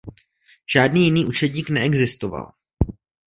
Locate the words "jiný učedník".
1.05-1.69